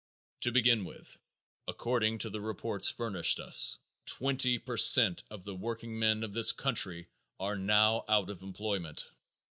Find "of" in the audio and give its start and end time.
5.29-5.45, 6.23-6.33, 8.31-8.41